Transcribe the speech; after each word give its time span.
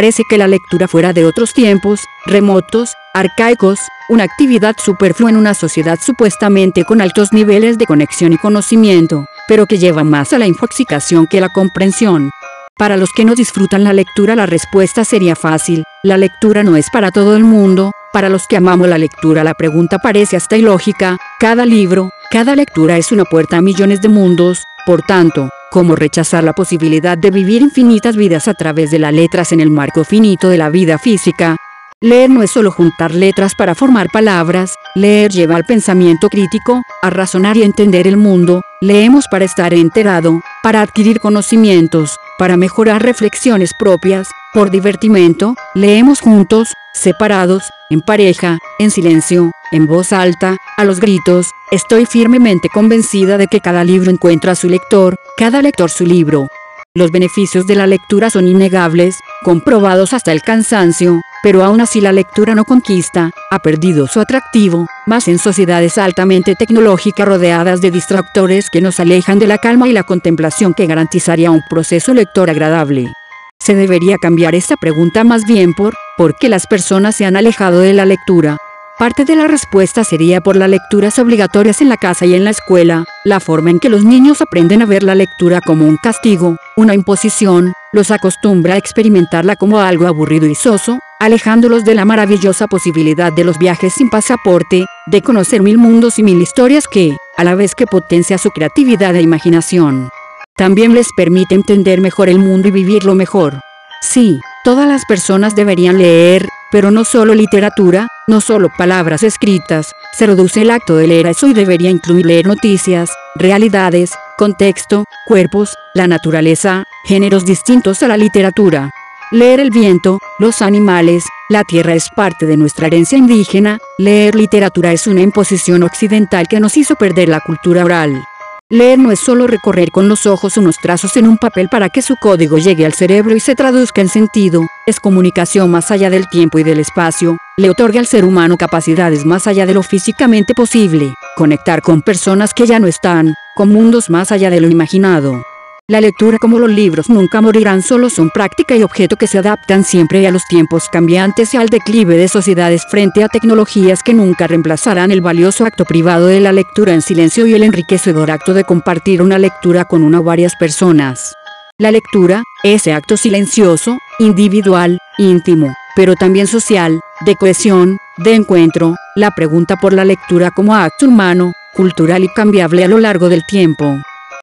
Parece 0.00 0.24
que 0.24 0.38
la 0.38 0.48
lectura 0.48 0.88
fuera 0.88 1.12
de 1.12 1.26
otros 1.26 1.52
tiempos, 1.52 2.00
remotos, 2.24 2.94
arcaicos, 3.12 3.80
una 4.08 4.24
actividad 4.24 4.74
superflua 4.82 5.28
en 5.28 5.36
una 5.36 5.52
sociedad 5.52 5.98
supuestamente 6.00 6.86
con 6.86 7.02
altos 7.02 7.34
niveles 7.34 7.76
de 7.76 7.84
conexión 7.84 8.32
y 8.32 8.38
conocimiento, 8.38 9.26
pero 9.46 9.66
que 9.66 9.76
lleva 9.76 10.02
más 10.02 10.32
a 10.32 10.38
la 10.38 10.46
infoxicación 10.46 11.26
que 11.26 11.36
a 11.36 11.42
la 11.42 11.48
comprensión. 11.50 12.30
Para 12.78 12.96
los 12.96 13.10
que 13.12 13.26
no 13.26 13.34
disfrutan 13.34 13.84
la 13.84 13.92
lectura 13.92 14.34
la 14.34 14.46
respuesta 14.46 15.04
sería 15.04 15.36
fácil, 15.36 15.84
la 16.02 16.16
lectura 16.16 16.62
no 16.62 16.78
es 16.78 16.88
para 16.88 17.10
todo 17.10 17.36
el 17.36 17.44
mundo, 17.44 17.92
para 18.10 18.30
los 18.30 18.46
que 18.46 18.56
amamos 18.56 18.88
la 18.88 18.96
lectura 18.96 19.44
la 19.44 19.52
pregunta 19.52 19.98
parece 19.98 20.34
hasta 20.34 20.56
ilógica, 20.56 21.18
cada 21.38 21.66
libro, 21.66 22.08
cada 22.30 22.56
lectura 22.56 22.96
es 22.96 23.12
una 23.12 23.26
puerta 23.26 23.58
a 23.58 23.60
millones 23.60 24.00
de 24.00 24.08
mundos, 24.08 24.64
por 24.86 25.02
tanto, 25.02 25.50
¿cómo 25.70 25.96
rechazar 25.96 26.44
la 26.44 26.52
posibilidad 26.52 27.16
de 27.16 27.30
vivir 27.30 27.62
infinitas 27.62 28.16
vidas 28.16 28.48
a 28.48 28.54
través 28.54 28.90
de 28.90 28.98
las 28.98 29.12
letras 29.12 29.52
en 29.52 29.60
el 29.60 29.70
marco 29.70 30.04
finito 30.04 30.48
de 30.48 30.58
la 30.58 30.70
vida 30.70 30.98
física? 30.98 31.56
Leer 32.02 32.30
no 32.30 32.42
es 32.42 32.50
solo 32.50 32.70
juntar 32.70 33.14
letras 33.14 33.54
para 33.54 33.74
formar 33.74 34.08
palabras, 34.10 34.74
leer 34.94 35.30
lleva 35.30 35.56
al 35.56 35.64
pensamiento 35.64 36.28
crítico, 36.28 36.82
a 37.02 37.10
razonar 37.10 37.58
y 37.58 37.62
entender 37.62 38.06
el 38.06 38.16
mundo, 38.16 38.62
leemos 38.80 39.26
para 39.30 39.44
estar 39.44 39.74
enterado, 39.74 40.40
para 40.62 40.82
adquirir 40.82 41.20
conocimientos, 41.20 42.18
para 42.38 42.56
mejorar 42.56 43.02
reflexiones 43.02 43.72
propias, 43.78 44.28
por 44.52 44.70
divertimento, 44.70 45.54
leemos 45.74 46.20
juntos, 46.20 46.74
separados, 46.92 47.64
en 47.88 48.00
pareja, 48.00 48.58
en 48.78 48.90
silencio, 48.90 49.52
en 49.72 49.86
voz 49.86 50.12
alta, 50.12 50.56
a 50.76 50.84
los 50.84 51.00
gritos, 51.00 51.50
estoy 51.70 52.06
firmemente 52.06 52.68
convencida 52.68 53.38
de 53.38 53.46
que 53.46 53.60
cada 53.60 53.84
libro 53.84 54.10
encuentra 54.10 54.52
a 54.52 54.56
su 54.56 54.68
lector, 54.68 55.18
cada 55.36 55.62
lector 55.62 55.90
su 55.90 56.04
libro. 56.04 56.48
Los 56.96 57.12
beneficios 57.12 57.68
de 57.68 57.76
la 57.76 57.86
lectura 57.86 58.30
son 58.30 58.48
innegables, 58.48 59.14
comprobados 59.44 60.12
hasta 60.12 60.32
el 60.32 60.42
cansancio, 60.42 61.20
pero 61.40 61.62
aún 61.62 61.80
así 61.80 62.00
la 62.00 62.10
lectura 62.10 62.56
no 62.56 62.64
conquista, 62.64 63.30
ha 63.52 63.60
perdido 63.60 64.08
su 64.08 64.18
atractivo, 64.18 64.88
más 65.06 65.28
en 65.28 65.38
sociedades 65.38 65.98
altamente 65.98 66.56
tecnológicas 66.56 67.28
rodeadas 67.28 67.80
de 67.80 67.92
distractores 67.92 68.70
que 68.70 68.80
nos 68.80 68.98
alejan 68.98 69.38
de 69.38 69.46
la 69.46 69.58
calma 69.58 69.86
y 69.86 69.92
la 69.92 70.02
contemplación 70.02 70.74
que 70.74 70.86
garantizaría 70.86 71.52
un 71.52 71.62
proceso 71.70 72.12
lector 72.12 72.50
agradable. 72.50 73.12
Se 73.60 73.76
debería 73.76 74.16
cambiar 74.20 74.56
esta 74.56 74.74
pregunta 74.76 75.22
más 75.22 75.44
bien 75.44 75.74
por, 75.74 75.94
¿por 76.16 76.36
qué 76.38 76.48
las 76.48 76.66
personas 76.66 77.14
se 77.14 77.24
han 77.24 77.36
alejado 77.36 77.78
de 77.78 77.92
la 77.92 78.04
lectura? 78.04 78.58
Parte 79.00 79.24
de 79.24 79.34
la 79.34 79.48
respuesta 79.48 80.04
sería 80.04 80.42
por 80.42 80.56
las 80.56 80.68
lecturas 80.68 81.18
obligatorias 81.18 81.80
en 81.80 81.88
la 81.88 81.96
casa 81.96 82.26
y 82.26 82.34
en 82.34 82.44
la 82.44 82.50
escuela, 82.50 83.06
la 83.24 83.40
forma 83.40 83.70
en 83.70 83.78
que 83.78 83.88
los 83.88 84.04
niños 84.04 84.42
aprenden 84.42 84.82
a 84.82 84.84
ver 84.84 85.02
la 85.02 85.14
lectura 85.14 85.62
como 85.62 85.86
un 85.86 85.96
castigo, 85.96 86.58
una 86.76 86.92
imposición, 86.92 87.72
los 87.94 88.10
acostumbra 88.10 88.74
a 88.74 88.76
experimentarla 88.76 89.56
como 89.56 89.80
algo 89.80 90.06
aburrido 90.06 90.46
y 90.46 90.54
soso, 90.54 90.98
alejándolos 91.18 91.86
de 91.86 91.94
la 91.94 92.04
maravillosa 92.04 92.66
posibilidad 92.66 93.32
de 93.32 93.44
los 93.44 93.56
viajes 93.56 93.94
sin 93.94 94.10
pasaporte, 94.10 94.84
de 95.06 95.22
conocer 95.22 95.62
mil 95.62 95.78
mundos 95.78 96.18
y 96.18 96.22
mil 96.22 96.38
historias 96.38 96.86
que, 96.86 97.16
a 97.38 97.44
la 97.44 97.54
vez 97.54 97.74
que 97.74 97.86
potencia 97.86 98.36
su 98.36 98.50
creatividad 98.50 99.16
e 99.16 99.22
imaginación, 99.22 100.10
también 100.58 100.92
les 100.92 101.08
permite 101.16 101.54
entender 101.54 102.02
mejor 102.02 102.28
el 102.28 102.38
mundo 102.38 102.68
y 102.68 102.70
vivirlo 102.70 103.14
mejor. 103.14 103.60
Sí, 104.02 104.40
todas 104.62 104.86
las 104.86 105.06
personas 105.06 105.56
deberían 105.56 105.96
leer, 105.96 106.50
pero 106.70 106.90
no 106.90 107.04
solo 107.04 107.34
literatura, 107.34 108.08
no 108.26 108.40
solo 108.40 108.70
palabras 108.76 109.22
escritas, 109.22 109.92
se 110.12 110.26
reduce 110.26 110.62
el 110.62 110.70
acto 110.70 110.96
de 110.96 111.06
leer 111.06 111.26
a 111.26 111.30
eso 111.30 111.48
y 111.48 111.52
debería 111.52 111.90
incluir 111.90 112.26
leer 112.26 112.46
noticias, 112.46 113.10
realidades, 113.34 114.12
contexto, 114.38 115.04
cuerpos, 115.26 115.76
la 115.94 116.06
naturaleza, 116.06 116.84
géneros 117.04 117.44
distintos 117.44 118.02
a 118.02 118.08
la 118.08 118.16
literatura. 118.16 118.90
Leer 119.32 119.60
el 119.60 119.70
viento, 119.70 120.18
los 120.38 120.60
animales, 120.60 121.24
la 121.48 121.62
tierra 121.64 121.94
es 121.94 122.08
parte 122.16 122.46
de 122.46 122.56
nuestra 122.56 122.88
herencia 122.88 123.16
indígena, 123.18 123.78
leer 123.98 124.34
literatura 124.34 124.92
es 124.92 125.06
una 125.06 125.20
imposición 125.20 125.82
occidental 125.82 126.48
que 126.48 126.58
nos 126.58 126.76
hizo 126.76 126.96
perder 126.96 127.28
la 127.28 127.40
cultura 127.40 127.84
oral. 127.84 128.24
Leer 128.72 129.00
no 129.00 129.10
es 129.10 129.18
solo 129.18 129.48
recorrer 129.48 129.90
con 129.90 130.08
los 130.08 130.26
ojos 130.26 130.56
unos 130.56 130.76
trazos 130.78 131.16
en 131.16 131.26
un 131.26 131.38
papel 131.38 131.68
para 131.68 131.88
que 131.88 132.02
su 132.02 132.14
código 132.14 132.56
llegue 132.56 132.86
al 132.86 132.92
cerebro 132.92 133.34
y 133.34 133.40
se 133.40 133.56
traduzca 133.56 134.00
en 134.00 134.08
sentido, 134.08 134.62
es 134.86 135.00
comunicación 135.00 135.72
más 135.72 135.90
allá 135.90 136.08
del 136.08 136.28
tiempo 136.28 136.56
y 136.60 136.62
del 136.62 136.78
espacio, 136.78 137.36
le 137.56 137.68
otorga 137.68 137.98
al 137.98 138.06
ser 138.06 138.24
humano 138.24 138.56
capacidades 138.56 139.24
más 139.24 139.48
allá 139.48 139.66
de 139.66 139.74
lo 139.74 139.82
físicamente 139.82 140.54
posible, 140.54 141.12
conectar 141.36 141.82
con 141.82 142.00
personas 142.00 142.54
que 142.54 142.68
ya 142.68 142.78
no 142.78 142.86
están, 142.86 143.34
con 143.56 143.70
mundos 143.70 144.08
más 144.08 144.30
allá 144.30 144.50
de 144.50 144.60
lo 144.60 144.68
imaginado. 144.68 145.42
La 145.90 146.00
lectura 146.00 146.38
como 146.38 146.60
los 146.60 146.70
libros 146.70 147.10
nunca 147.10 147.40
morirán 147.40 147.82
solo 147.82 148.10
son 148.10 148.30
práctica 148.30 148.76
y 148.76 148.84
objeto 148.84 149.16
que 149.16 149.26
se 149.26 149.38
adaptan 149.38 149.82
siempre 149.82 150.24
a 150.24 150.30
los 150.30 150.46
tiempos 150.46 150.88
cambiantes 150.88 151.52
y 151.52 151.56
al 151.56 151.68
declive 151.68 152.16
de 152.16 152.28
sociedades 152.28 152.86
frente 152.88 153.24
a 153.24 153.28
tecnologías 153.28 154.04
que 154.04 154.14
nunca 154.14 154.46
reemplazarán 154.46 155.10
el 155.10 155.20
valioso 155.20 155.64
acto 155.64 155.84
privado 155.84 156.28
de 156.28 156.38
la 156.38 156.52
lectura 156.52 156.94
en 156.94 157.02
silencio 157.02 157.44
y 157.44 157.54
el 157.54 157.64
enriquecedor 157.64 158.30
acto 158.30 158.54
de 158.54 158.62
compartir 158.62 159.20
una 159.20 159.36
lectura 159.36 159.84
con 159.84 160.04
una 160.04 160.20
o 160.20 160.22
varias 160.22 160.54
personas. 160.54 161.34
La 161.76 161.90
lectura, 161.90 162.44
ese 162.62 162.92
acto 162.92 163.16
silencioso, 163.16 163.98
individual, 164.20 165.00
íntimo, 165.18 165.74
pero 165.96 166.14
también 166.14 166.46
social, 166.46 167.00
de 167.22 167.34
cohesión, 167.34 167.98
de 168.16 168.36
encuentro, 168.36 168.94
la 169.16 169.32
pregunta 169.32 169.74
por 169.74 169.92
la 169.92 170.04
lectura 170.04 170.52
como 170.52 170.72
acto 170.72 171.08
humano, 171.08 171.52
cultural 171.74 172.22
y 172.22 172.28
cambiable 172.28 172.84
a 172.84 172.88
lo 172.88 173.00
largo 173.00 173.28
del 173.28 173.44
tiempo. 173.44 174.00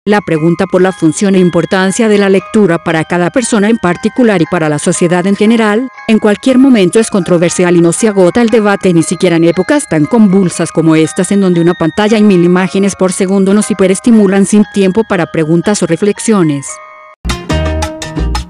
La 0.07 0.21
pregunta 0.21 0.67
por 0.67 0.81
la 0.81 0.93
función 0.93 1.35
e 1.35 1.39
importancia 1.39 2.07
de 2.07 2.17
la 2.17 2.29
lectura 2.29 2.77
para 2.77 3.03
cada 3.03 3.29
persona 3.29 3.69
en 3.69 3.77
particular 3.77 4.41
y 4.41 4.45
para 4.45 4.69
la 4.69 4.79
sociedad 4.79 5.27
en 5.27 5.35
general, 5.35 5.89
en 6.07 6.19
cualquier 6.19 6.57
momento 6.57 7.01
es 7.01 7.09
controversial 7.09 7.75
y 7.75 7.81
no 7.81 7.91
se 7.91 8.07
agota 8.07 8.41
el 8.41 8.47
debate 8.47 8.93
ni 8.93 9.03
siquiera 9.03 9.35
en 9.35 9.43
épocas 9.43 9.89
tan 9.89 10.05
convulsas 10.05 10.71
como 10.71 10.95
estas 10.95 11.33
en 11.33 11.41
donde 11.41 11.59
una 11.59 11.73
pantalla 11.73 12.17
y 12.17 12.23
mil 12.23 12.41
imágenes 12.45 12.95
por 12.95 13.11
segundo 13.11 13.53
nos 13.53 13.69
hiperestimulan 13.69 14.45
sin 14.45 14.63
tiempo 14.73 15.03
para 15.03 15.25
preguntas 15.25 15.83
o 15.83 15.87
reflexiones. 15.87 16.67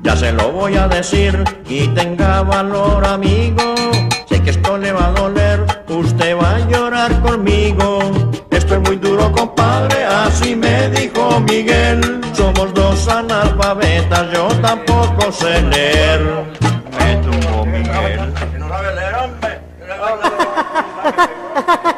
Ya 0.03 0.15
se 0.15 0.31
lo 0.33 0.51
voy 0.51 0.75
a 0.75 0.87
decir 0.87 1.43
y 1.67 1.87
tenga 1.87 2.43
valor 2.43 3.03
amigo, 3.03 3.73
sé 4.29 4.43
que 4.43 4.51
esto 4.51 4.77
le 4.77 4.91
va 4.91 5.07
a 5.07 5.11
doler, 5.13 5.65
usted 5.89 6.37
va 6.37 6.57
a 6.57 6.69
llorar 6.69 7.19
conmigo. 7.23 8.06
Yo 14.31 14.47
tampoco 14.61 15.29
sé 15.29 15.61
leer. 15.61 16.21
Me 16.97 17.15
tumbó 17.17 17.65
Miguel. 17.65 18.33